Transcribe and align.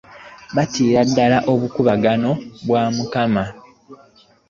Batiira 0.55 1.01
ddala 1.09 1.37
obukubaganobw'omumaka. 1.51 3.43